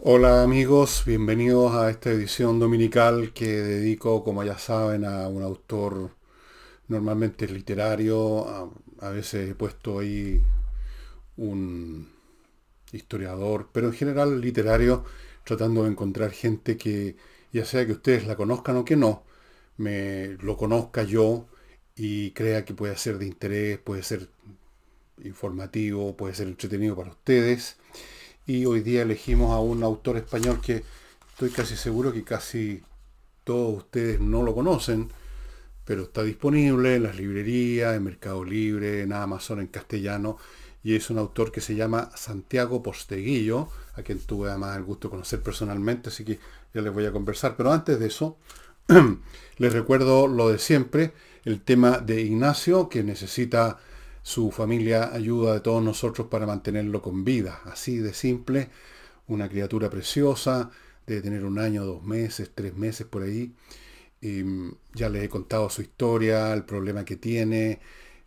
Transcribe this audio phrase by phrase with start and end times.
[0.00, 6.12] Hola amigos, bienvenidos a esta edición dominical que dedico, como ya saben, a un autor
[6.88, 8.46] normalmente literario.
[9.00, 10.40] A, veces he puesto ahí
[11.36, 12.08] un
[12.92, 15.04] historiador, pero en general literario,
[15.44, 17.16] tratando de encontrar gente que,
[17.52, 19.24] ya sea que ustedes la conozcan o que no,
[19.78, 21.48] me lo conozca yo
[21.96, 24.28] y crea que puede ser de interés, puede ser
[25.24, 27.78] informativo, puede ser entretenido para ustedes.
[28.48, 30.82] Y hoy día elegimos a un autor español que
[31.32, 32.82] estoy casi seguro que casi
[33.44, 35.10] todos ustedes no lo conocen,
[35.84, 40.38] pero está disponible en las librerías, en Mercado Libre, en Amazon, en castellano,
[40.82, 45.08] y es un autor que se llama Santiago Posteguillo, a quien tuve además el gusto
[45.08, 46.38] de conocer personalmente, así que
[46.72, 47.54] ya les voy a conversar.
[47.54, 48.38] Pero antes de eso,
[49.58, 51.12] les recuerdo lo de siempre,
[51.44, 53.78] el tema de Ignacio, que necesita
[54.22, 57.60] su familia ayuda de todos nosotros para mantenerlo con vida.
[57.64, 58.70] Así de simple,
[59.26, 60.70] una criatura preciosa,
[61.06, 63.54] debe tener un año, dos meses, tres meses por ahí.
[64.20, 67.80] Y mm, ya les he contado su historia, el problema que tiene,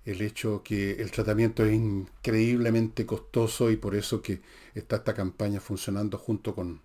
[0.06, 4.42] el hecho que el tratamiento es increíblemente costoso y por eso que
[4.74, 6.82] está esta campaña funcionando junto con,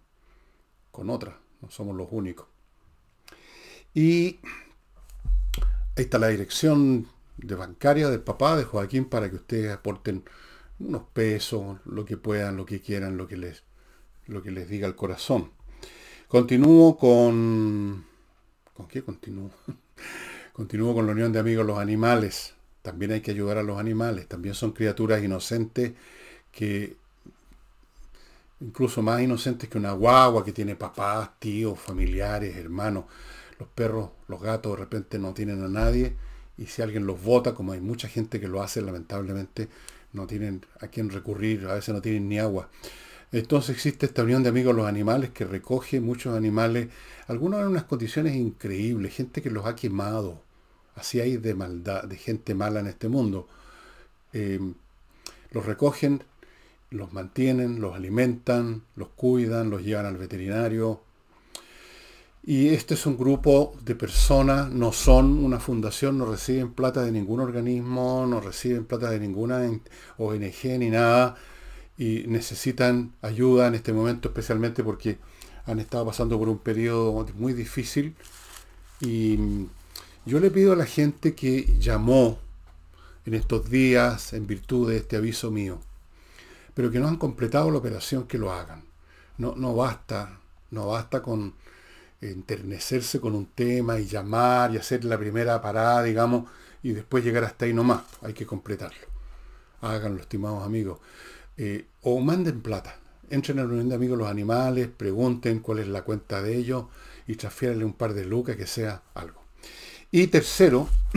[0.90, 1.40] con otra.
[1.62, 2.46] No somos los únicos.
[3.94, 4.38] Y
[5.96, 10.24] ahí está la dirección de bancaria del papá de Joaquín para que ustedes aporten
[10.78, 13.62] unos pesos, lo que puedan, lo que quieran, lo que les,
[14.26, 15.50] lo que les diga el corazón.
[16.28, 18.04] Continúo con...
[18.74, 19.50] ¿Con qué continúo?
[20.52, 22.54] continúo con la Unión de Amigos Los Animales.
[22.82, 24.28] También hay que ayudar a los animales.
[24.28, 25.94] También son criaturas inocentes
[26.52, 26.96] que
[28.60, 33.04] incluso más inocentes que una guagua que tiene papás, tíos, familiares, hermanos.
[33.58, 36.16] Los perros, los gatos de repente no tienen a nadie
[36.58, 39.68] y si alguien los vota, como hay mucha gente que lo hace, lamentablemente
[40.12, 42.68] no tienen a quién recurrir, a veces no tienen ni agua.
[43.32, 46.88] Entonces existe esta unión de amigos los animales que recoge muchos animales,
[47.26, 50.42] algunos en unas condiciones increíbles, gente que los ha quemado.
[50.94, 53.48] Así hay de maldad, de gente mala en este mundo.
[54.32, 54.60] Eh,
[55.50, 56.22] los recogen,
[56.90, 61.02] los mantienen, los alimentan, los cuidan, los llevan al veterinario,
[62.48, 67.10] y este es un grupo de personas, no son una fundación, no reciben plata de
[67.10, 69.68] ningún organismo, no reciben plata de ninguna
[70.16, 71.34] ONG ni nada,
[71.98, 75.18] y necesitan ayuda en este momento, especialmente porque
[75.66, 78.14] han estado pasando por un periodo muy difícil.
[79.00, 79.66] Y
[80.24, 82.38] yo le pido a la gente que llamó
[83.24, 85.80] en estos días en virtud de este aviso mío,
[86.74, 88.84] pero que no han completado la operación, que lo hagan.
[89.36, 90.38] No, no basta,
[90.70, 91.65] no basta con
[92.20, 96.48] enternecerse con un tema y llamar y hacer la primera parada, digamos,
[96.82, 98.02] y después llegar hasta ahí nomás.
[98.22, 99.06] Hay que completarlo.
[99.80, 101.00] Háganlo, estimados amigos.
[101.56, 102.98] Eh, o manden plata.
[103.28, 106.86] Entren a la reunión de amigos los animales, pregunten cuál es la cuenta de ellos
[107.26, 109.42] y transfiérenle un par de lucas, que sea algo.
[110.10, 110.88] Y tercero,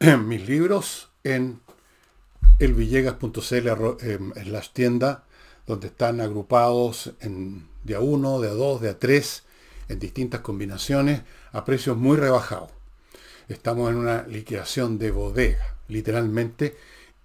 [0.00, 1.60] mis libros en
[2.60, 3.68] elvillegas.cl
[4.00, 5.18] en las tiendas
[5.66, 9.44] donde están agrupados en de a uno, de a dos, de a tres,
[9.88, 12.70] en distintas combinaciones, a precios muy rebajados.
[13.48, 16.76] Estamos en una liquidación de bodega, literalmente,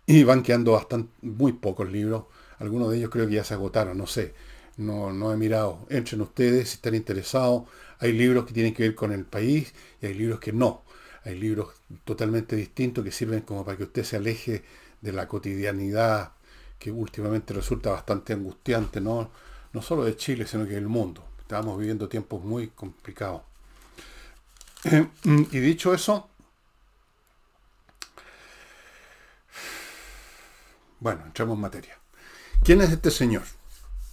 [0.08, 2.26] y van quedando bastante, muy pocos libros.
[2.60, 4.34] Algunos de ellos creo que ya se agotaron, no sé.
[4.78, 5.86] No, no he mirado.
[5.90, 7.64] Entren ustedes si están interesados.
[8.00, 10.84] Hay libros que tienen que ver con el país y hay libros que no.
[11.24, 11.70] Hay libros
[12.04, 14.64] totalmente distintos que sirven como para que usted se aleje
[15.02, 16.34] de la cotidianidad
[16.78, 19.32] que últimamente resulta bastante angustiante, ¿no?
[19.76, 21.22] No solo de Chile, sino que del mundo.
[21.42, 23.42] Estábamos viviendo tiempos muy complicados.
[25.26, 26.30] y dicho eso,
[31.02, 32.00] bueno, entramos en materia.
[32.64, 33.44] ¿Quién es este señor?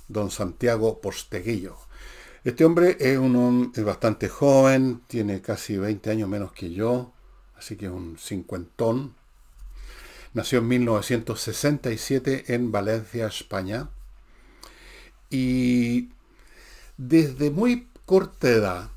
[0.08, 1.76] Don Santiago Posteguillo.
[2.42, 7.12] Este hombre es, un, bastante joven, tiene casi 20 años menos que yo,
[7.56, 9.14] así que es un cincuentón.
[10.34, 13.90] Nació en 1967 en Valencia, España
[15.32, 16.10] y
[16.98, 18.90] desde muy corta edad,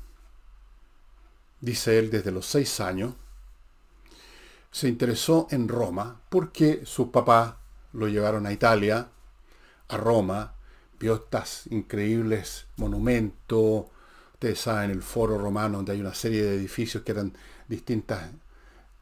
[1.62, 3.14] dice él, desde los seis años,
[4.70, 7.54] se interesó en Roma porque sus papás
[7.94, 9.08] lo llevaron a Italia,
[9.88, 10.52] a Roma,
[11.00, 13.86] vio estos increíbles monumentos,
[14.34, 17.32] ustedes saben, el foro romano, donde hay una serie de edificios que eran
[17.66, 18.18] distintos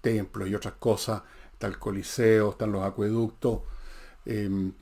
[0.00, 1.22] templos y otras cosas,
[1.52, 3.62] está el Coliseo, están los acueductos,
[4.24, 4.72] em,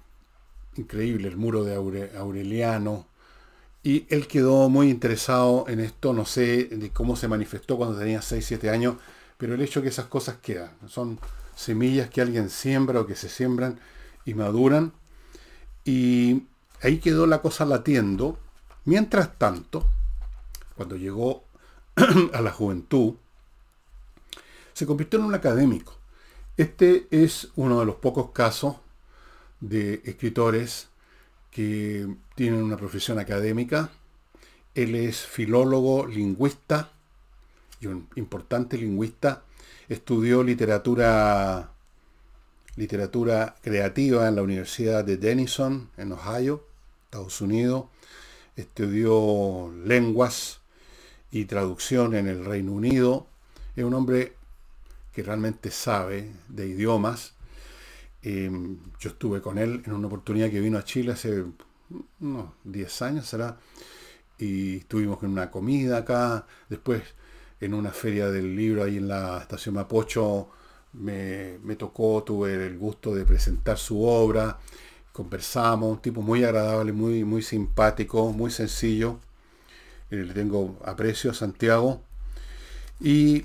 [0.77, 3.07] increíble, el muro de Aureliano.
[3.83, 8.23] Y él quedó muy interesado en esto, no sé de cómo se manifestó cuando tenía
[8.23, 8.97] 6, 7 años,
[9.39, 11.19] pero el hecho que esas cosas quedan, son
[11.57, 13.81] semillas que alguien siembra o que se siembran
[14.25, 14.93] y maduran.
[15.85, 16.45] Y
[16.81, 18.39] ahí quedó la cosa latiendo.
[18.85, 19.87] Mientras tanto,
[20.77, 21.45] cuando llegó
[22.33, 23.15] a la juventud,
[24.73, 25.97] se convirtió en un académico.
[26.57, 28.77] Este es uno de los pocos casos
[29.63, 30.89] de escritores
[31.51, 33.91] que tienen una profesión académica.
[34.75, 36.91] Él es filólogo, lingüista
[37.81, 39.45] y un importante lingüista.
[39.89, 41.71] Estudió literatura,
[42.77, 46.67] literatura creativa en la Universidad de Denison, en Ohio,
[47.05, 47.87] Estados Unidos.
[48.57, 50.61] Estudió lenguas
[51.31, 53.27] y traducción en el Reino Unido.
[53.77, 54.35] Es un hombre
[55.13, 57.35] que realmente sabe de idiomas.
[58.23, 61.45] Em, yo estuve con él en una oportunidad que vino a Chile hace
[62.21, 63.59] unos 10 años, será,
[64.39, 67.03] y estuvimos en una comida acá, después
[67.61, 70.49] en una feria del libro ahí en la estación Mapocho,
[70.95, 74.59] me, me tocó, tuve el gusto de presentar su obra,
[75.13, 79.19] conversamos, un tipo muy agradable, muy, muy simpático, muy sencillo,
[80.11, 82.03] eh, le tengo aprecio a Santiago,
[83.01, 83.45] y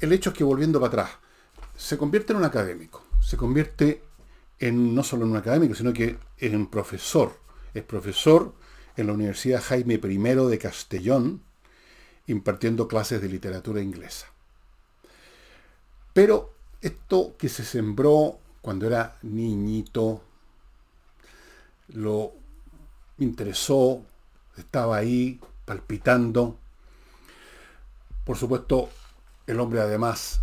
[0.00, 1.10] el hecho es que volviendo para atrás,
[1.76, 4.02] se convierte en un académico, se convierte
[4.58, 7.38] en no solo en un académico, sino que en profesor.
[7.74, 8.54] Es profesor
[8.96, 11.42] en la Universidad Jaime I de Castellón,
[12.26, 14.28] impartiendo clases de literatura inglesa.
[16.14, 20.22] Pero esto que se sembró cuando era niñito,
[21.88, 22.32] lo
[23.18, 24.06] interesó,
[24.56, 26.56] estaba ahí palpitando.
[28.24, 28.88] Por supuesto,
[29.46, 30.40] el hombre además,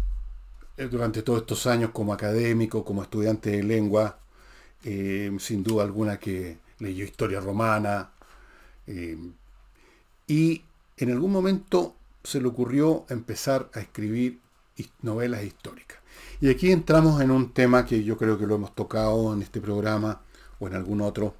[0.77, 4.19] durante todos estos años como académico, como estudiante de lengua,
[4.83, 8.11] eh, sin duda alguna que leyó historia romana,
[8.87, 9.17] eh,
[10.27, 10.63] y
[10.97, 14.39] en algún momento se le ocurrió empezar a escribir
[15.01, 15.99] novelas históricas.
[16.41, 19.61] Y aquí entramos en un tema que yo creo que lo hemos tocado en este
[19.61, 20.21] programa
[20.59, 21.35] o en algún otro,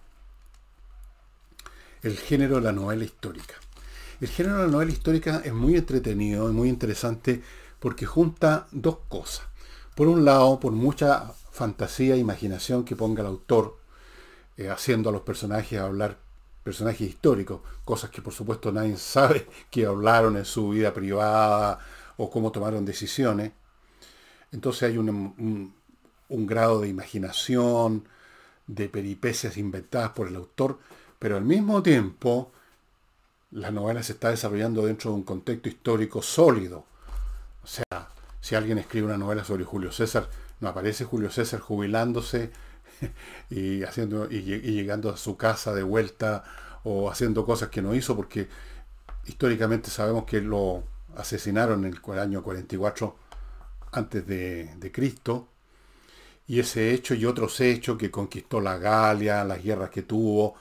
[2.01, 3.55] el género de la novela histórica.
[4.21, 7.41] El género de la novela histórica es muy entretenido, es muy interesante
[7.79, 9.47] porque junta dos cosas.
[9.95, 13.77] Por un lado, por mucha fantasía e imaginación que ponga el autor,
[14.57, 16.17] eh, haciendo a los personajes hablar
[16.63, 21.79] personajes históricos, cosas que por supuesto nadie sabe que hablaron en su vida privada
[22.17, 23.51] o cómo tomaron decisiones.
[24.51, 25.73] Entonces hay un,
[26.29, 28.07] un grado de imaginación,
[28.67, 30.79] de peripecias inventadas por el autor,
[31.19, 32.51] pero al mismo tiempo
[33.51, 36.85] la novela se está desarrollando dentro de un contexto histórico sólido.
[38.45, 42.51] Si alguien escribe una novela sobre Julio César, no aparece Julio César jubilándose
[43.49, 46.43] y, haciendo, y, llegando a su casa de vuelta
[46.83, 48.47] o haciendo cosas que no hizo, porque
[49.25, 50.83] históricamente sabemos que lo
[51.17, 53.15] asesinaron en el año 44
[53.93, 55.47] antes de Cristo.
[56.45, 60.53] Y ese hecho y otros hechos que conquistó la Galia, las guerras que tuvo,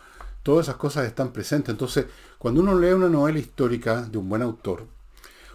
[0.43, 1.75] todas esas cosas están presentes.
[1.75, 2.07] Entonces,
[2.39, 4.87] cuando uno lee una novela histórica de un buen autor,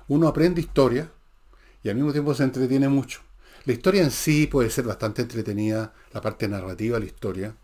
[0.08, 1.10] uno aprende historia
[1.84, 3.22] y al mismo tiempo se entretiene mucho.
[3.66, 7.56] La historia en sí puede ser bastante entretenida, la parte narrativa de la historia,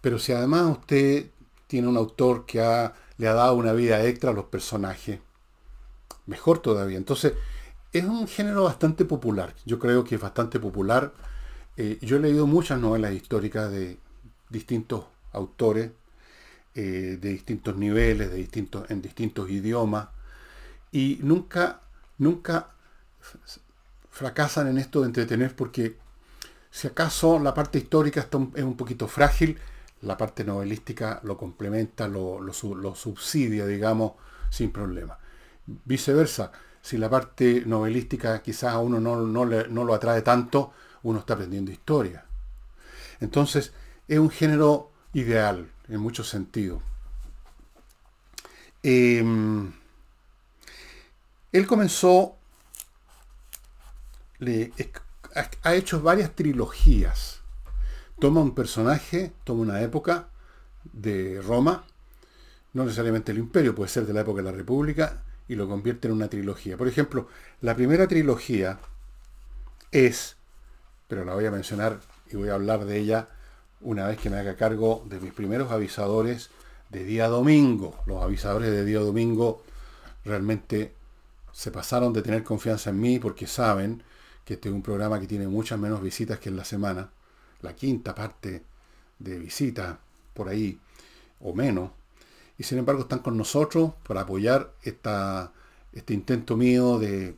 [0.00, 1.26] pero si además usted
[1.66, 2.58] tiene un autor que
[3.18, 5.20] le ha dado una vida extra a los personajes,
[6.26, 6.96] mejor todavía.
[6.96, 7.34] Entonces,
[7.92, 9.54] es un género bastante popular.
[9.64, 11.12] Yo creo que es bastante popular.
[11.76, 13.98] Eh, yo he leído muchas novelas históricas de
[14.50, 15.90] distintos autores,
[16.74, 20.08] eh, de distintos niveles, de distintos, en distintos idiomas,
[20.92, 21.80] y nunca,
[22.18, 22.75] nunca
[24.10, 25.96] fracasan en esto de entretener porque
[26.70, 29.58] si acaso la parte histórica es un poquito frágil,
[30.02, 34.12] la parte novelística lo complementa, lo, subsidia, digamos,
[34.50, 35.18] sin problema.
[35.84, 36.52] Viceversa,
[36.82, 41.34] si la parte novelística quizás a uno no, no, no lo atrae tanto, uno está
[41.34, 42.24] aprendiendo historia.
[43.20, 43.72] Entonces,
[44.06, 46.82] es un género ideal en muchos sentidos.
[48.82, 49.72] Em,
[51.52, 52.35] él comenzó,
[54.38, 54.72] le,
[55.62, 57.40] ha hecho varias trilogías.
[58.18, 60.28] Toma un personaje, toma una época
[60.92, 61.84] de Roma,
[62.72, 66.08] no necesariamente el imperio, puede ser de la época de la República, y lo convierte
[66.08, 66.76] en una trilogía.
[66.76, 67.28] Por ejemplo,
[67.60, 68.78] la primera trilogía
[69.92, 70.36] es,
[71.08, 72.00] pero la voy a mencionar
[72.30, 73.28] y voy a hablar de ella
[73.80, 76.50] una vez que me haga cargo de mis primeros avisadores
[76.90, 77.96] de día domingo.
[78.06, 79.62] Los avisadores de día domingo
[80.24, 80.92] realmente
[81.52, 84.02] se pasaron de tener confianza en mí porque saben
[84.46, 87.10] que este es un programa que tiene muchas menos visitas que en la semana.
[87.62, 88.62] La quinta parte
[89.18, 89.98] de visitas
[90.32, 90.78] por ahí
[91.40, 91.90] o menos.
[92.56, 95.52] Y sin embargo están con nosotros para apoyar esta,
[95.92, 97.34] este intento mío de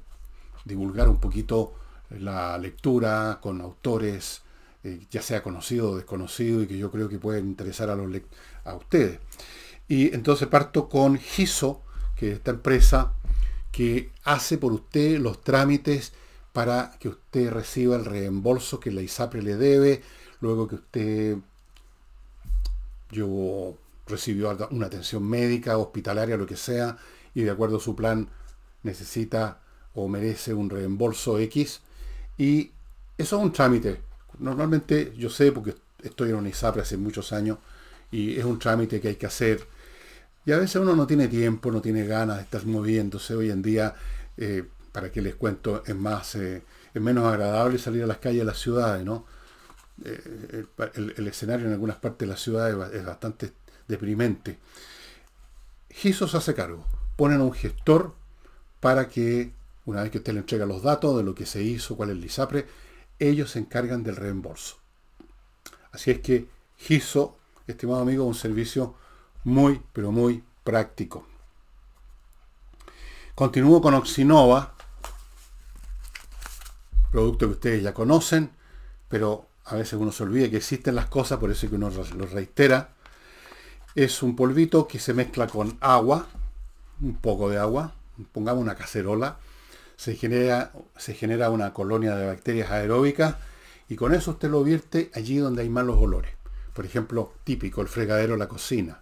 [0.66, 1.74] divulgar un poquito
[2.10, 4.42] la lectura con autores
[4.84, 8.08] eh, ya sea conocido o desconocido, y que yo creo que pueden interesar a, los,
[8.64, 9.18] a ustedes.
[9.88, 11.82] Y entonces parto con GISO,
[12.16, 13.14] que es esta empresa
[13.72, 16.12] que hace por usted los trámites
[16.58, 20.02] para que usted reciba el reembolso que la ISAPRE le debe,
[20.40, 21.36] luego que usted
[23.12, 23.76] yo
[24.08, 26.98] recibió una atención médica, hospitalaria, lo que sea,
[27.32, 28.28] y de acuerdo a su plan
[28.82, 29.60] necesita
[29.94, 31.80] o merece un reembolso X.
[32.36, 32.72] Y
[33.16, 34.00] eso es un trámite.
[34.40, 37.58] Normalmente yo sé porque estoy en una ISAPRE hace muchos años
[38.10, 39.64] y es un trámite que hay que hacer.
[40.44, 43.36] Y a veces uno no tiene tiempo, no tiene ganas de estar moviéndose.
[43.36, 43.94] Hoy en día,
[44.36, 48.40] eh, para que les cuento, es más, eh, es menos agradable salir a las calles
[48.40, 49.24] de las ciudades, ¿no?
[50.04, 50.64] Eh,
[50.94, 53.52] el, escenario en algunas partes de la ciudad es, bastante
[53.88, 54.58] deprimente.
[55.90, 56.86] GISO se hace cargo.
[57.16, 58.14] Ponen un gestor
[58.80, 59.52] para que,
[59.86, 62.16] una vez que usted le entrega los datos de lo que se hizo, cuál es
[62.16, 62.66] el ISAPRE,
[63.18, 64.76] ellos se encargan del reembolso.
[65.90, 68.94] Así es que GISO, estimado amigo, un servicio
[69.42, 71.26] muy, pero muy práctico.
[73.34, 74.74] Continúo con Oxinova,
[77.10, 78.50] producto que ustedes ya conocen,
[79.08, 82.26] pero a veces uno se olvida que existen las cosas, por eso que uno lo
[82.26, 82.90] reitera.
[83.94, 86.26] Es un polvito que se mezcla con agua,
[87.00, 87.94] un poco de agua,
[88.32, 89.38] pongamos una cacerola,
[89.96, 93.36] se genera, se genera una colonia de bacterias aeróbicas
[93.88, 96.32] y con eso usted lo vierte allí donde hay malos olores.
[96.74, 99.00] Por ejemplo, típico, el fregadero de la cocina,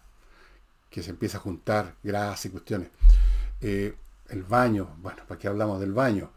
[0.89, 2.89] que se empieza a juntar grasa y cuestiones.
[3.61, 3.95] Eh,
[4.31, 6.31] el baño, bueno, ¿para qué hablamos del baño?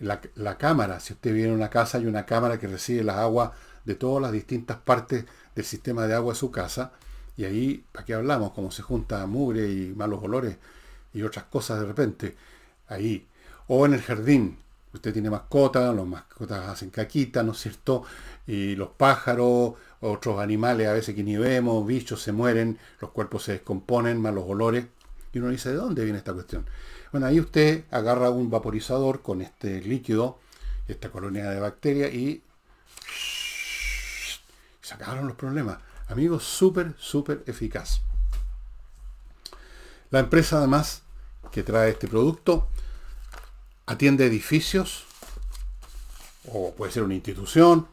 [0.00, 3.50] La, cámara, si usted viene a una casa, hay una cámara que recibe las aguas
[3.84, 5.24] de todas las distintas partes
[5.54, 6.92] del sistema de agua de su casa.
[7.36, 8.52] Y ahí, ¿para qué hablamos?
[8.52, 10.56] Como se junta mugre y malos olores
[11.12, 12.36] y otras cosas de repente.
[12.88, 13.26] Ahí.
[13.66, 14.58] O en el jardín.
[14.92, 18.04] Usted tiene mascotas, los mascotas hacen caquita, ¿no es cierto?
[18.46, 23.44] Y los pájaros, otros animales a veces que ni vemos, bichos se mueren, los cuerpos
[23.44, 24.86] se descomponen, malos olores.
[25.32, 26.64] Y uno dice, ¿de dónde viene esta cuestión?
[27.10, 30.38] Bueno, ahí usted agarra un vaporizador con este líquido,
[30.88, 32.42] esta colonia de bacterias y
[34.82, 35.78] se acabaron los problemas.
[36.08, 38.00] Amigos, súper, súper eficaz.
[40.10, 41.02] La empresa además
[41.50, 42.68] que trae este producto
[43.86, 45.04] atiende edificios
[46.52, 47.86] o puede ser una institución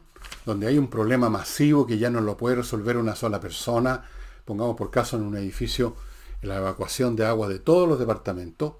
[0.44, 4.04] donde hay un problema masivo que ya no lo puede resolver una sola persona.
[4.44, 5.96] Pongamos por caso en un edificio
[6.42, 8.74] la evacuación de agua de todos los departamentos.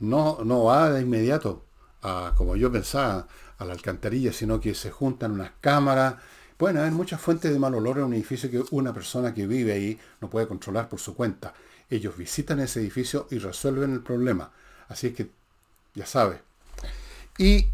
[0.00, 1.64] No, no va de inmediato
[2.02, 3.26] a, como yo pensaba,
[3.58, 6.16] a la alcantarilla, sino que se juntan unas cámaras,
[6.56, 9.74] Pueden haber muchas fuentes de mal olor en un edificio que una persona que vive
[9.74, 11.52] ahí no puede controlar por su cuenta.
[11.90, 14.50] Ellos visitan ese edificio y resuelven el problema.
[14.88, 15.30] Así que,
[15.94, 16.40] ya sabe.
[17.36, 17.66] Y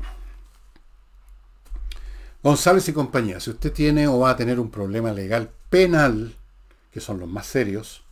[2.43, 6.35] González y compañía, si usted tiene o va a tener un problema legal penal,
[6.91, 8.03] que son los más serios,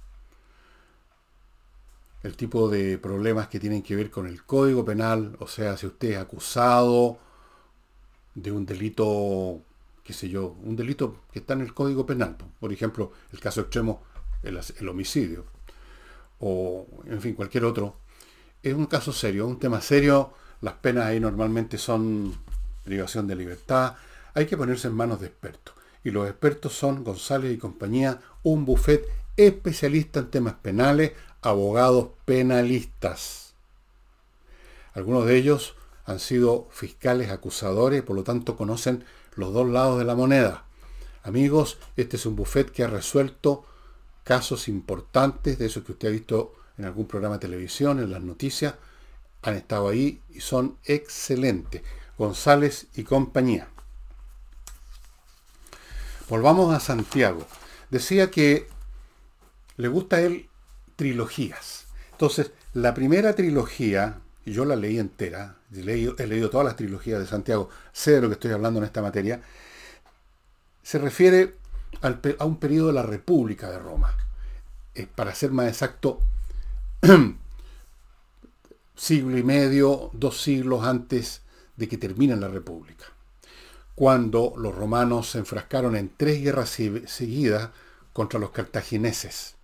[2.23, 5.87] el tipo de problemas que tienen que ver con el código penal, o sea, si
[5.87, 7.19] usted es acusado
[8.35, 9.63] de un delito
[10.11, 12.37] qué sé yo, un delito que está en el Código Penal.
[12.59, 14.03] Por ejemplo, el caso extremo,
[14.43, 15.45] el, homicidio.
[16.41, 17.95] O, en fin, cualquier otro.
[18.61, 20.33] Es un caso serio, un tema serio.
[20.63, 22.35] Las penas ahí normalmente son
[22.85, 23.95] privación de libertad.
[24.35, 25.77] Hay que ponerse en manos de expertos.
[26.03, 31.13] Y los expertos son González y compañía, un buffet especialista en temas penales,
[31.43, 33.55] abogados penalistas.
[34.95, 39.05] Algunos de ellos han sido fiscales acusadores, por lo tanto conocen
[39.37, 40.65] los dos lados de la moneda.
[41.23, 43.65] Amigos, este es un buffet que ha resuelto
[44.25, 48.23] casos importantes de esos que usted ha visto en algún programa de televisión, en las
[48.23, 48.75] noticias.
[49.43, 51.83] Han estado ahí y son excelentes.
[52.19, 53.69] González y compañía.
[56.29, 57.47] Volvamos a Santiago.
[57.91, 58.69] Decía que
[59.77, 60.50] le gusta a él
[61.01, 61.87] trilogías.
[62.13, 67.19] Entonces, la primera trilogía yo la leí entera, he leído, he leído todas las trilogías
[67.19, 69.41] de Santiago, sé de lo que estoy hablando en esta materia,
[70.83, 71.55] se refiere
[72.03, 74.15] a un periodo de la República de Roma.
[74.95, 76.21] Eh, para ser más exacto,
[78.95, 81.41] siglo y medio, dos siglos antes
[81.79, 83.07] de que termine la República,
[83.95, 87.71] cuando los romanos se enfrascaron en tres guerras seguidas
[88.13, 89.55] contra los cartagineses,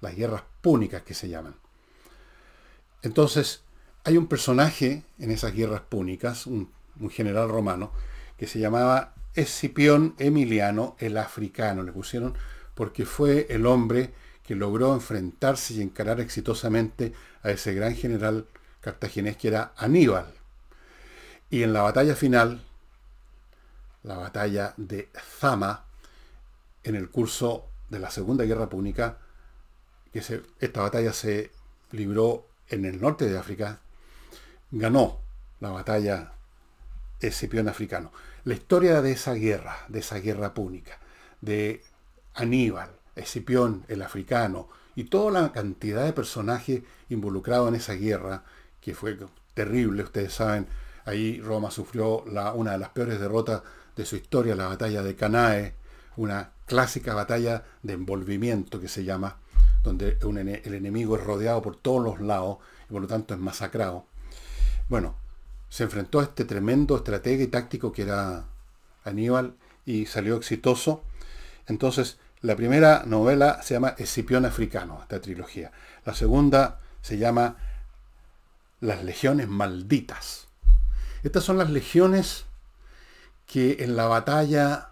[0.00, 1.54] las guerras púnicas que se llaman.
[3.02, 3.62] Entonces,
[4.04, 6.70] hay un personaje en esas guerras púnicas, un,
[7.10, 7.92] general romano,
[8.36, 11.82] que se llamaba Escipión Emiliano el Africano.
[11.82, 12.34] Le pusieron
[12.74, 18.46] porque fue el hombre que logró enfrentarse y encarar exitosamente a ese gran general
[18.80, 20.32] cartaginés que era Aníbal.
[21.50, 22.62] Y en la batalla final,
[24.02, 25.84] la batalla de Zama
[26.82, 29.18] en el curso de la Segunda Guerra Púnica,
[30.12, 31.50] que esta batalla se
[31.92, 33.80] libró en el norte de África,
[34.70, 35.18] ganó
[35.60, 36.32] la batalla
[37.20, 38.12] Escipión africano.
[38.44, 40.98] La historia de esa guerra, de esa guerra púnica,
[41.40, 41.82] de
[42.34, 48.44] Aníbal, Escipión el africano y toda la cantidad de personajes involucrados en esa guerra,
[48.80, 49.18] que fue
[49.54, 50.66] terrible, ustedes saben,
[51.04, 53.62] ahí Roma sufrió una de las peores derrotas
[53.96, 55.74] de su historia, la batalla de Canae,
[56.16, 59.36] una clásica batalla de envolvimiento que se llama,
[59.82, 62.58] donde el enemigo es rodeado por todos los lados
[62.88, 64.04] y por lo tanto es masacrado.
[64.88, 65.14] Bueno,
[65.68, 68.44] se enfrentó a este tremendo estratega y táctico que era
[69.04, 69.54] Aníbal
[69.86, 71.02] y salió exitoso.
[71.66, 75.72] Entonces, la primera novela se llama Escipión Africano, esta trilogía.
[76.04, 77.56] La segunda se llama
[78.80, 80.48] Las Legiones Malditas.
[81.22, 82.46] Estas son las legiones
[83.46, 84.89] que en la batalla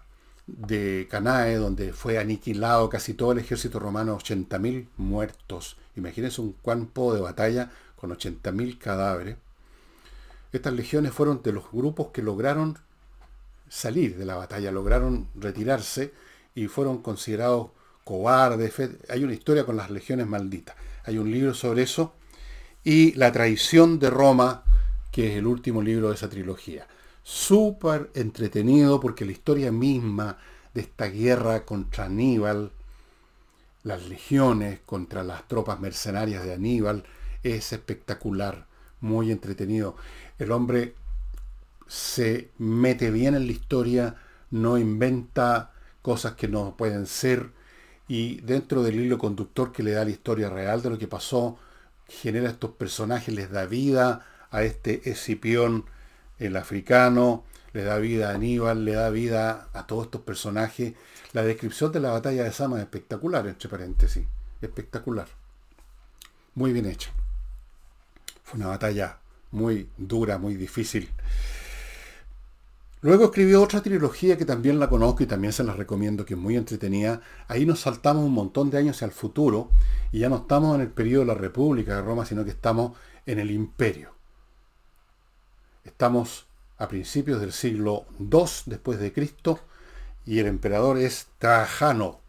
[0.57, 5.77] de Canae, donde fue aniquilado casi todo el ejército romano, 80.000 muertos.
[5.95, 9.37] Imagínense un campo de batalla con 80.000 cadáveres.
[10.51, 12.77] Estas legiones fueron de los grupos que lograron
[13.69, 16.13] salir de la batalla, lograron retirarse
[16.55, 17.69] y fueron considerados
[18.03, 18.73] cobardes.
[19.09, 20.75] Hay una historia con las legiones malditas.
[21.05, 22.13] Hay un libro sobre eso.
[22.83, 24.63] Y La traición de Roma,
[25.11, 26.87] que es el último libro de esa trilogía
[27.29, 30.39] súper entretenido porque la historia misma
[30.73, 32.71] de esta guerra contra Aníbal,
[33.83, 37.03] las legiones contra las tropas mercenarias de Aníbal,
[37.43, 38.65] es espectacular,
[38.99, 39.95] muy entretenido.
[40.39, 40.95] El hombre
[41.85, 44.15] se mete bien en la historia,
[44.49, 45.71] no inventa
[46.01, 47.51] cosas que no pueden ser
[48.07, 51.59] y dentro del hilo conductor que le da la historia real de lo que pasó,
[52.07, 55.85] genera estos personajes, les da vida a este Escipión
[56.39, 57.43] el africano,
[57.73, 60.93] le da vida a Aníbal, le da vida a todos estos personajes.
[61.33, 64.25] La descripción de la batalla de Sama es espectacular, entre paréntesis,
[64.61, 65.27] espectacular.
[66.55, 67.11] Muy bien hecha.
[68.43, 69.19] Fue una batalla
[69.51, 71.09] muy dura, muy difícil.
[73.01, 76.39] Luego escribió otra trilogía que también la conozco y también se la recomiendo, que es
[76.39, 77.21] muy entretenida.
[77.47, 79.69] Ahí nos saltamos un montón de años hacia el futuro
[80.11, 82.97] y ya no estamos en el periodo de la República de Roma, sino que estamos
[83.25, 84.18] en el imperio.
[85.89, 86.45] Estamos
[86.77, 89.59] a principios del siglo II después de Cristo
[90.23, 92.21] y el emperador es Trajano,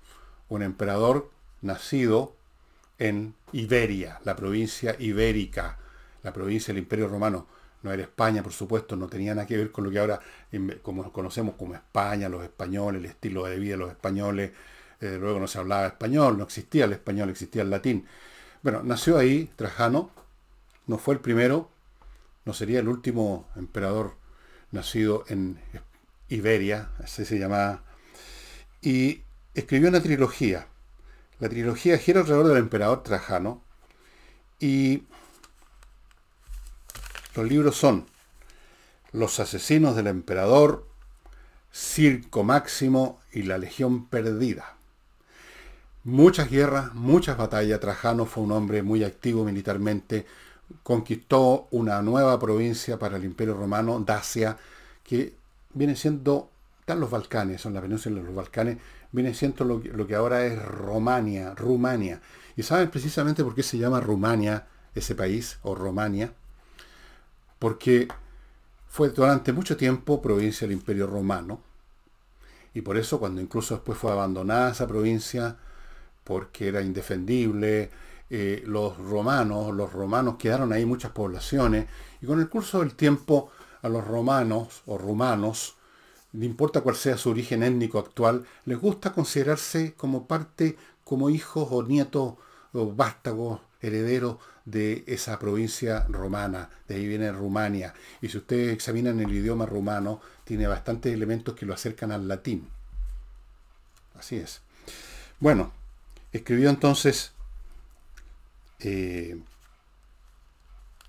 [0.49, 2.35] un emperador nacido
[2.99, 5.79] en Iberia, la provincia ibérica,
[6.23, 7.47] la provincia del Imperio Romano.
[7.83, 10.21] No era España, por supuesto, no tenía nada que ver con lo que ahora
[10.83, 14.53] como conocemos como España, los españoles, el estilo de vida de los españoles.
[15.03, 18.07] Eh, luego no se hablaba español, no existía el español, existía el latín.
[18.63, 20.11] Bueno, nació ahí Trajano,
[20.87, 21.69] no fue el primero,
[22.55, 24.17] sería el último emperador
[24.71, 25.59] nacido en
[26.29, 27.83] Iberia, así se llamaba,
[28.83, 29.23] y
[29.55, 30.67] escribió una trilogía.
[31.39, 33.63] La trilogía gira alrededor del emperador Trajano
[34.59, 35.05] y
[37.35, 38.07] los libros son
[39.13, 40.87] Los asesinos del emperador,
[41.73, 44.77] Circo Máximo y la Legión Perdida.
[46.05, 47.81] Muchas guerras, muchas batallas.
[47.81, 50.27] Trajano fue un hombre muy activo militarmente,
[50.83, 54.57] conquistó una nueva provincia para el Imperio Romano, Dacia,
[55.03, 55.35] que
[55.75, 58.79] viene siendo, están los Balcanes, son la península de los Balcanes,
[59.13, 62.21] viene siendo lo, que ahora es Romania, Rumania.
[62.57, 66.33] ¿Y saben precisamente por qué se llama Rumania ese país, o Romania?
[67.59, 68.09] Porque
[68.89, 71.61] fue durante mucho tiempo provincia del Imperio Romano,
[72.73, 75.57] y por eso cuando incluso después fue abandonada esa provincia,
[76.25, 77.91] porque era indefendible,
[78.31, 81.87] eh, los romanos, los romanos quedaron ahí muchas poblaciones,
[82.23, 83.51] y con el curso del tiempo
[83.83, 85.75] a los romanos o rumanos,
[86.33, 91.69] no importa cuál sea su origen étnico actual, les gusta considerarse como parte, como hijos
[91.71, 92.35] o nietos
[92.73, 97.95] o vástagos, herederos de esa provincia romana, de ahí viene Rumania.
[98.21, 102.69] Y si ustedes examinan el idioma rumano, tiene bastantes elementos que lo acercan al latín.
[104.19, 104.61] Así es.
[105.41, 105.73] Bueno,
[106.33, 107.33] escribió entonces
[108.83, 109.39] eh,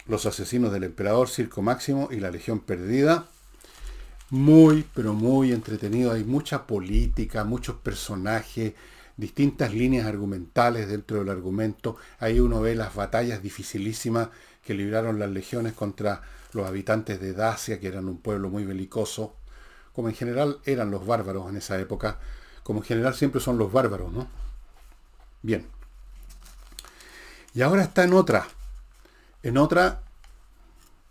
[0.07, 3.27] Los asesinos del emperador, Circo Máximo y la Legión Perdida.
[4.29, 6.11] Muy, pero muy entretenido.
[6.11, 8.73] Hay mucha política, muchos personajes,
[9.17, 11.97] distintas líneas argumentales dentro del argumento.
[12.19, 14.29] Ahí uno ve las batallas dificilísimas
[14.63, 16.21] que libraron las legiones contra
[16.53, 19.35] los habitantes de Dacia, que eran un pueblo muy belicoso,
[19.93, 22.19] como en general eran los bárbaros en esa época,
[22.63, 24.27] como en general siempre son los bárbaros, ¿no?
[25.41, 25.67] Bien.
[27.53, 28.47] Y ahora está en otra,
[29.43, 30.03] en otra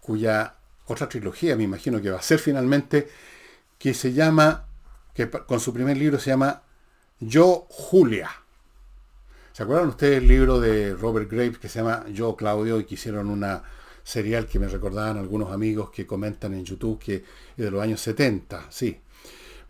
[0.01, 0.55] cuya
[0.87, 3.09] otra trilogía me imagino que va a ser finalmente,
[3.79, 4.67] que se llama,
[5.15, 6.63] que con su primer libro se llama
[7.21, 8.31] Yo Julia.
[9.53, 12.95] ¿Se acuerdan ustedes el libro de Robert Graves que se llama Yo Claudio y que
[12.95, 13.63] hicieron una
[14.03, 17.25] serial que me recordaban algunos amigos que comentan en YouTube que es
[17.57, 18.67] de los años 70?
[18.71, 19.01] Sí.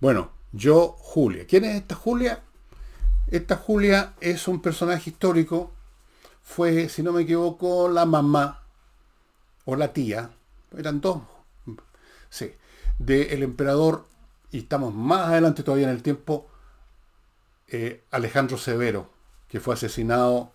[0.00, 1.46] Bueno, Yo Julia.
[1.46, 2.42] ¿Quién es esta Julia?
[3.28, 5.72] Esta Julia es un personaje histórico.
[6.50, 8.64] Fue, si no me equivoco, la mamá
[9.66, 10.30] o la tía.
[10.76, 11.22] Eran dos.
[12.28, 12.52] Sí.
[12.98, 14.06] Del emperador,
[14.50, 16.48] y estamos más adelante todavía en el tiempo,
[17.68, 19.08] eh, Alejandro Severo,
[19.48, 20.50] que fue asesinado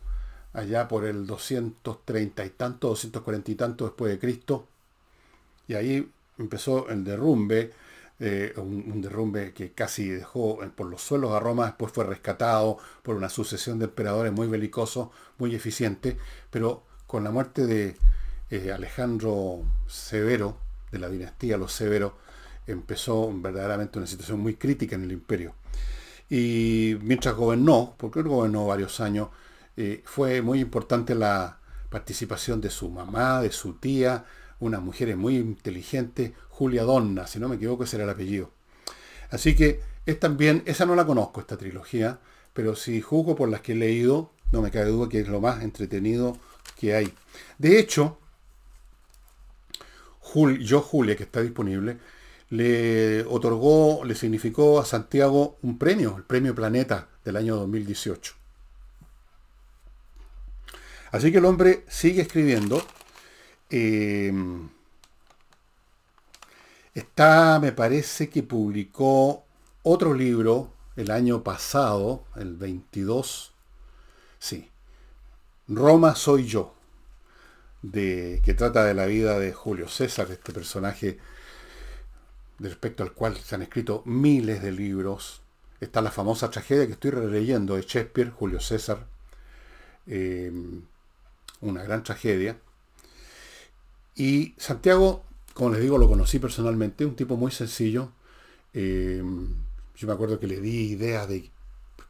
[0.52, 4.68] allá por el 230 y tanto, 240 y tanto después de Cristo.
[5.70, 7.72] Y ahí empezó el derrumbe,
[8.20, 13.16] eh, un, derrumbe que casi dejó por los suelos a Roma, después fue rescatado por
[13.16, 16.16] una sucesión de emperadores muy belicosos, muy eficientes,
[16.50, 17.96] pero con la muerte de
[18.52, 20.58] eh, Alejandro Severo,
[20.92, 22.14] de la dinastía Los Severos,
[22.68, 25.54] empezó verdaderamente una situación muy crítica en el imperio.
[26.30, 29.30] Y mientras gobernó, porque él gobernó varios años,
[29.78, 34.26] eh, fue muy importante la participación de su mamá, de su tía,
[34.60, 38.50] unas mujeres muy inteligentes, Julia Donna, si no me equivoco ese era el apellido.
[39.30, 42.20] Así que es también, esa no la conozco, esta trilogía,
[42.54, 45.42] pero si juzgo por las que he leído, no me cabe duda que es lo
[45.42, 46.38] más entretenido
[46.80, 47.14] que hay.
[47.58, 48.20] De hecho,
[50.62, 51.98] Yo Julia, que está disponible,
[52.50, 58.34] le otorgó, le significó a Santiago un premio, el Premio Planeta del año 2018.
[61.12, 62.82] Así que el hombre sigue escribiendo.
[63.70, 64.70] Em,
[66.96, 69.46] está, me parece que publicó
[69.84, 73.54] otro libro el año pasado, el 22.
[74.40, 74.72] Sí.
[75.68, 76.74] Roma soy yo.
[77.82, 81.20] De, que trata de la vida de Julio César, este personaje
[82.58, 85.42] respecto al cual se han escrito miles de libros.
[85.80, 89.06] Está la famosa tragedia que estoy releyendo de Shakespeare, Julio César,
[90.08, 90.52] eh,
[91.62, 92.58] una gran tragedia.
[94.16, 95.26] Y Santiago,
[95.56, 98.12] como les digo, lo conocí personalmente, un tipo muy sencillo.
[98.74, 99.24] Eh,
[99.96, 101.50] yo me acuerdo que le di ideas de,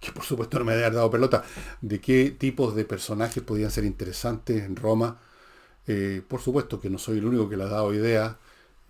[0.01, 1.45] que por supuesto no me había dado pelota,
[1.79, 5.19] de qué tipos de personajes podían ser interesantes en Roma.
[5.87, 8.35] Eh, por supuesto que no soy el único que le ha dado ideas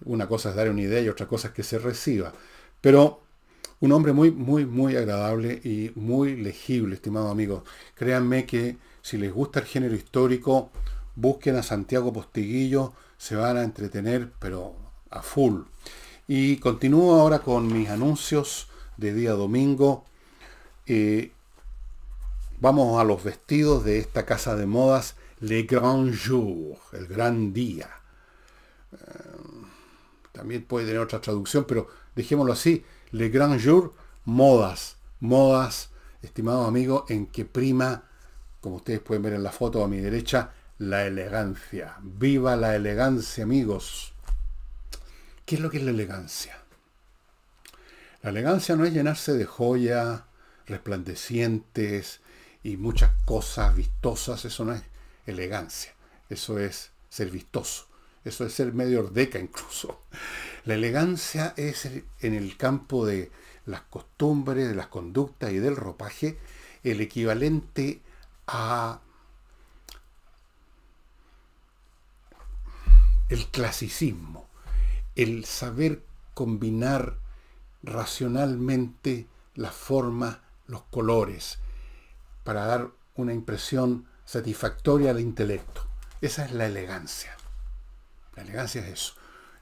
[0.03, 2.33] una cosa es dar una idea y otra cosa es que se reciba.
[2.81, 3.21] Pero
[3.79, 7.63] un hombre muy, muy, muy agradable y muy legible, estimados amigos.
[7.95, 10.71] Créanme que si les gusta el género histórico,
[11.15, 14.75] busquen a Santiago Postiguillo, se van a entretener, pero
[15.09, 15.61] a full.
[16.27, 20.05] Y continúo ahora con mis anuncios de día domingo.
[20.85, 21.31] Eh,
[22.59, 27.89] vamos a los vestidos de esta casa de modas, Le Grand Jour, el gran día.
[28.93, 28.97] Eh,
[30.31, 33.93] también puede tener otra traducción, pero dejémoslo así, Le Grand Jour,
[34.25, 35.89] modas, modas,
[36.21, 38.03] estimado amigo, en que prima,
[38.61, 41.97] como ustedes pueden ver en la foto a mi derecha, la elegancia.
[42.01, 44.13] Viva la elegancia, amigos.
[45.45, 46.57] ¿Qué es lo que es la elegancia?
[48.21, 50.23] La elegancia no es llenarse de joyas
[50.65, 52.21] resplandecientes
[52.63, 54.81] y muchas cosas vistosas, eso no es
[55.27, 55.93] elegancia,
[56.29, 57.87] eso es ser vistoso.
[58.25, 60.01] Eso es ser medio ordeca incluso.
[60.65, 63.31] La elegancia es en el campo de
[63.67, 66.37] las costumbres, de las conductas y del ropaje
[66.83, 68.01] el equivalente
[68.47, 68.99] a
[73.29, 74.47] el clasicismo,
[75.15, 77.17] el saber combinar
[77.83, 81.59] racionalmente las formas, los colores,
[82.43, 85.87] para dar una impresión satisfactoria al intelecto.
[86.21, 87.35] Esa es la elegancia.
[88.35, 89.13] La elegancia es eso.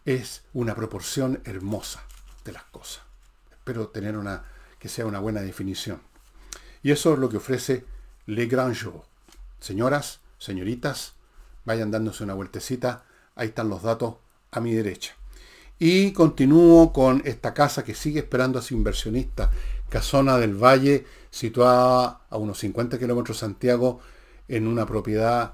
[0.05, 2.03] Es una proporción hermosa
[2.43, 3.03] de las cosas.
[3.51, 4.43] Espero tener una,
[4.79, 6.01] que sea una buena definición.
[6.81, 7.85] Y eso es lo que ofrece
[8.25, 9.03] Le Grand Jour.
[9.59, 11.13] Señoras, señoritas,
[11.63, 13.05] vayan dándose una vueltecita.
[13.35, 14.15] Ahí están los datos
[14.51, 15.15] a mi derecha.
[15.79, 19.51] Y continúo con esta casa que sigue esperando a su inversionista.
[19.89, 23.99] Casona del Valle, situada a unos 50 kilómetros de Santiago,
[24.47, 25.53] en una propiedad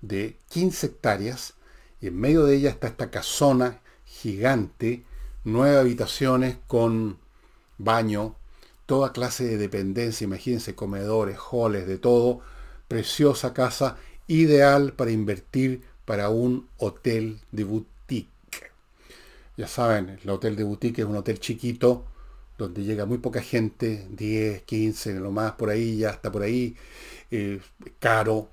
[0.00, 1.54] de 15 hectáreas,
[2.00, 5.04] y en medio de ella está esta casona gigante,
[5.44, 7.18] nueve habitaciones con
[7.78, 8.36] baño,
[8.86, 12.40] toda clase de dependencia, imagínense, comedores, halls, de todo,
[12.88, 18.30] preciosa casa, ideal para invertir para un hotel de boutique.
[19.56, 22.04] Ya saben, el hotel de boutique es un hotel chiquito,
[22.58, 26.76] donde llega muy poca gente, 10, 15, lo más por ahí, ya está por ahí,
[27.30, 27.60] eh,
[27.98, 28.48] caro.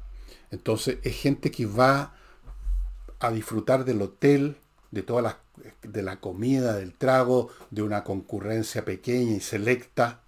[0.51, 2.15] Entonces es gente que va
[3.19, 4.57] a disfrutar del hotel,
[4.91, 5.35] de todas las
[5.83, 10.21] de la comida, del trago, de una concurrencia pequeña y selecta,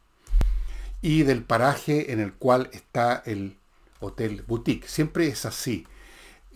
[1.02, 3.58] y del paraje en el cual está el
[4.00, 4.88] hotel boutique.
[4.88, 5.86] Siempre es así.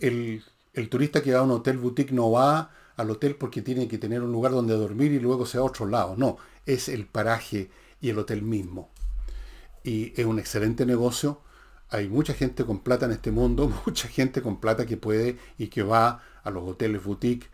[0.00, 0.44] El,
[0.78, 3.98] el turista que va a un hotel boutique no va al hotel porque tiene que
[3.98, 6.14] tener un lugar donde dormir y luego se va a otro lado.
[6.16, 6.36] No,
[6.66, 8.90] es el paraje y el hotel mismo.
[9.82, 11.40] Y es un excelente negocio.
[11.90, 15.66] Hay mucha gente con plata en este mundo, mucha gente con plata que puede y
[15.68, 17.48] que va a los hoteles boutique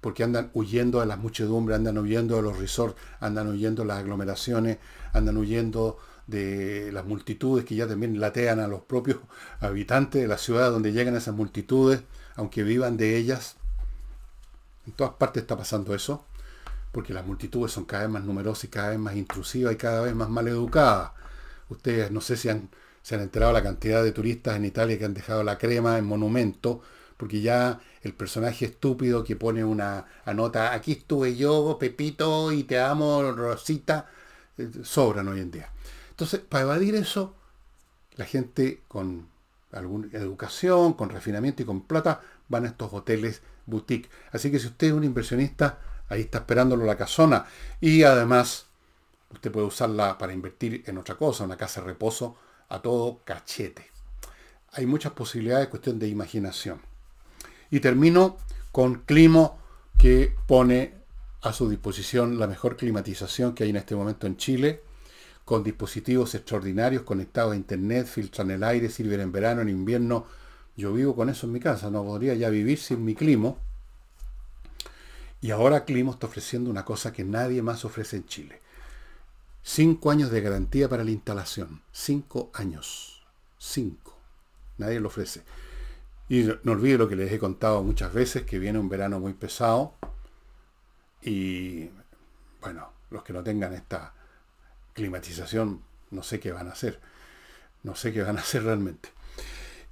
[0.00, 3.98] porque andan huyendo de las muchedumbres, andan huyendo de los resorts, andan huyendo de las
[3.98, 4.78] aglomeraciones,
[5.12, 9.18] andan huyendo de las multitudes que ya también latean a los propios
[9.60, 12.02] habitantes de la ciudad donde llegan esas multitudes,
[12.36, 13.56] aunque vivan de ellas.
[14.86, 16.24] En todas partes está pasando eso,
[16.92, 20.02] porque las multitudes son cada vez más numerosas y cada vez más intrusivas y cada
[20.02, 21.12] vez más mal educadas.
[21.68, 22.70] Ustedes no sé si han,
[23.02, 26.04] se han enterado la cantidad de turistas en Italia que han dejado la crema en
[26.04, 26.82] monumento,
[27.16, 32.80] porque ya el personaje estúpido que pone una anota, aquí estuve yo, Pepito, y te
[32.80, 34.08] amo, Rosita,
[34.56, 35.70] eh, sobran hoy en día.
[36.10, 37.34] Entonces, para evadir eso,
[38.16, 39.28] la gente con
[39.72, 44.10] alguna educación, con refinamiento y con plata, van a estos hoteles boutique.
[44.32, 45.78] Así que si usted es un inversionista,
[46.08, 47.46] ahí está esperándolo la casona.
[47.80, 48.66] Y además,
[49.32, 52.36] usted puede usarla para invertir en otra cosa, una casa de reposo,
[52.68, 53.90] a todo cachete.
[54.72, 56.80] Hay muchas posibilidades, cuestión de imaginación.
[57.70, 58.36] Y termino
[58.72, 59.58] con Climo,
[59.98, 60.94] que pone
[61.42, 64.82] a su disposición la mejor climatización que hay en este momento en Chile
[65.50, 70.24] con dispositivos extraordinarios conectados a internet, filtran el aire, sirven en verano, en invierno.
[70.76, 73.56] Yo vivo con eso en mi casa, no podría ya vivir sin mi clima.
[75.40, 78.60] Y ahora Climo está ofreciendo una cosa que nadie más ofrece en Chile.
[79.60, 81.82] Cinco años de garantía para la instalación.
[81.90, 83.26] Cinco años.
[83.58, 84.16] Cinco.
[84.78, 85.42] Nadie lo ofrece.
[86.28, 89.32] Y no olvide lo que les he contado muchas veces, que viene un verano muy
[89.32, 89.94] pesado.
[91.20, 91.90] Y
[92.60, 94.14] bueno, los que no tengan esta
[94.94, 97.00] climatización, no sé qué van a hacer.
[97.82, 99.08] No sé qué van a hacer realmente.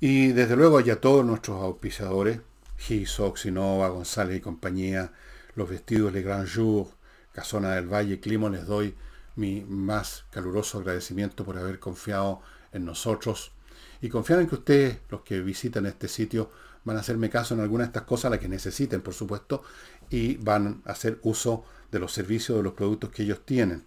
[0.01, 2.41] Y desde luego ya todos nuestros auspiciadores,
[2.77, 5.13] Gisox, Innova, González y compañía,
[5.57, 6.87] los vestidos Le Grand Jour,
[7.33, 8.95] Casona del Valle, Climo, les doy
[9.35, 13.53] mi más caluroso agradecimiento por haber confiado en nosotros
[14.01, 16.51] y confiar en que ustedes, los que visitan este sitio,
[16.85, 19.63] van a hacerme caso en alguna de estas cosas, las que necesiten, por supuesto,
[20.11, 23.85] y van a hacer uso de los servicios, de los productos que ellos tienen.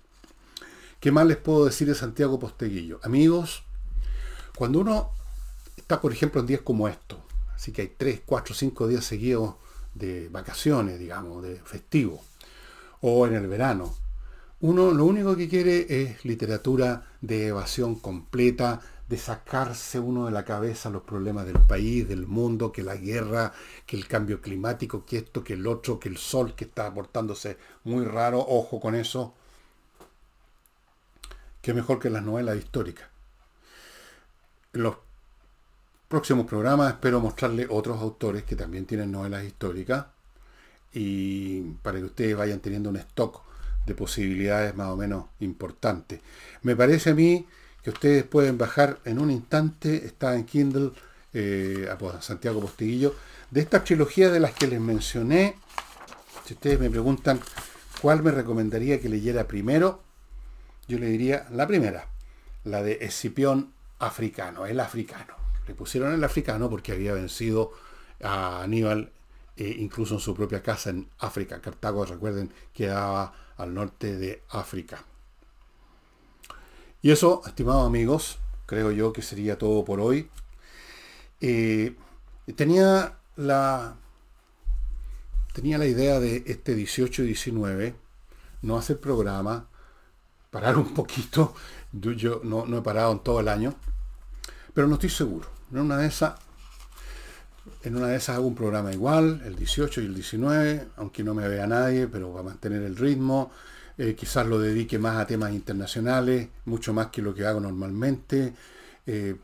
[1.01, 2.99] ¿Qué más les puedo decir de Santiago Posteguillo?
[3.01, 3.63] Amigos,
[4.55, 5.09] cuando uno
[5.75, 7.17] está, por ejemplo, en días como estos,
[7.55, 9.55] así que hay 3, 4, 5 días seguidos
[9.95, 12.23] de vacaciones, digamos, de festivo,
[13.01, 13.95] o en el verano,
[14.59, 20.45] uno lo único que quiere es literatura de evasión completa, de sacarse uno de la
[20.45, 23.53] cabeza los problemas del país, del mundo, que la guerra,
[23.87, 27.57] que el cambio climático, que esto, que el otro, que el sol que está aportándose
[27.85, 29.33] muy raro, ojo con eso,
[31.61, 33.07] que mejor que las novelas históricas.
[34.73, 34.95] En los
[36.07, 40.07] próximos programas espero mostrarle otros autores que también tienen novelas históricas
[40.93, 43.41] y para que ustedes vayan teniendo un stock
[43.85, 46.19] de posibilidades más o menos importantes.
[46.63, 47.47] Me parece a mí
[47.83, 50.91] que ustedes pueden bajar en un instante, está en Kindle,
[51.33, 53.15] eh, a Santiago Postiguillo,
[53.49, 55.55] de esta trilogía de las que les mencioné.
[56.45, 57.39] Si ustedes me preguntan
[58.01, 60.03] cuál me recomendaría que leyera primero,
[60.87, 62.07] yo le diría la primera,
[62.63, 65.35] la de Escipión africano, el africano.
[65.67, 67.71] Le pusieron el africano porque había vencido
[68.21, 69.11] a Aníbal
[69.57, 71.61] eh, incluso en su propia casa en África.
[71.61, 75.03] Cartago, recuerden, quedaba al norte de África.
[77.01, 80.29] Y eso, estimados amigos, creo yo que sería todo por hoy.
[81.41, 81.95] Eh,
[82.55, 83.95] tenía la
[85.53, 87.95] tenía la idea de este 18 y 19
[88.61, 89.67] no hacer programa
[90.51, 91.55] parar un poquito.
[91.91, 93.73] Yo, no, he parado en todo el año,
[94.73, 95.49] pero no estoy seguro.
[95.71, 96.35] En una de esas,
[97.83, 101.33] en una de esas hago un programa igual, el 18 y el 19, aunque no
[101.33, 103.51] me vea nadie, pero va a mantener el ritmo.
[103.97, 108.53] Eh, quizás lo dedique más a temas internacionales, mucho más que lo que hago normalmente.
[109.05, 109.35] Eh,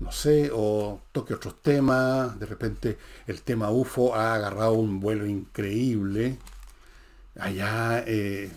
[0.00, 2.38] no sé, o toque otros temas.
[2.38, 6.38] De repente el tema UFO ha agarrado un vuelo increíble.
[7.38, 8.50] Allá eh,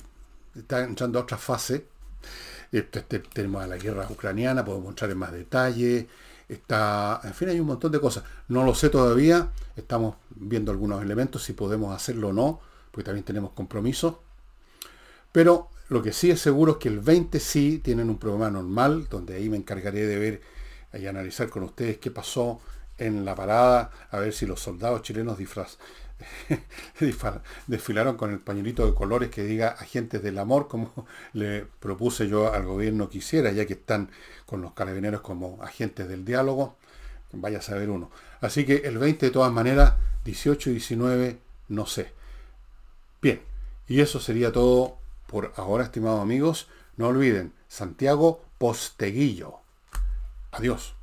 [0.56, 1.86] está entrando a otra fase.
[2.72, 6.08] Este, este, tenemos a la guerra ucraniana, podemos entrar en más detalle.
[6.50, 8.24] Está, en fin, hay un montón de cosas.
[8.48, 9.52] No lo sé todavía.
[9.76, 12.60] Estamos viendo algunos elementos, si podemos hacerlo o no,
[12.92, 14.16] porque también tenemos compromisos.
[15.32, 19.08] Pero lo que sí es seguro es que el 20 sí tienen un programa normal,
[19.10, 20.42] donde ahí me encargaré de ver
[20.94, 22.62] y analizar con ustedes qué pasó
[22.98, 25.78] en la parada, a ver si los soldados chilenos disfraz,
[27.68, 32.54] desfilaron con el pañuelito de colores que diga agentes del amor, como le propuse yo
[32.54, 34.10] al gobierno que hiciera, ya que están
[34.46, 36.78] con los carabineros como agentes del diálogo.
[37.36, 38.12] Vaya a saber uno.
[38.42, 39.96] Así que el 20 de todas maneras,
[40.26, 42.12] 18 y 19, no sé.
[43.22, 43.42] Bien,
[43.88, 44.98] y eso sería todo
[45.28, 46.68] por ahora, estimados amigos.
[46.96, 49.62] No olviden, Santiago Posteguillo.
[50.52, 50.94] Adiós.